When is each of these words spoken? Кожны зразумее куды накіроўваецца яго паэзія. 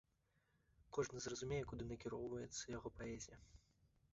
Кожны 0.97 1.17
зразумее 1.25 1.61
куды 1.73 1.83
накіроўваецца 1.91 2.73
яго 2.77 2.87
паэзія. 2.99 3.37